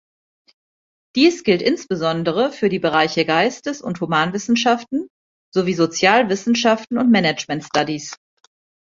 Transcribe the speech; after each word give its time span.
Dies 1.15 1.43
gilt 1.43 1.61
insbesondere 1.61 2.51
für 2.51 2.69
die 2.69 2.79
Bereiche 2.79 3.23
Geistes- 3.23 3.83
und 3.83 4.01
Humanwissenschaften, 4.01 5.07
sowie 5.53 5.75
Sozialwissenschaften 5.75 6.97
und 6.97 7.11
Management 7.11 7.65
Studies. 7.65 8.15